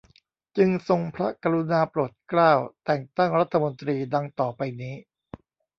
[0.57, 2.53] จึงทรงพระกรุณาโปรดเกล้า
[2.85, 4.95] แต่งตั้งรัฐมนตรี ดังต่อไปนี้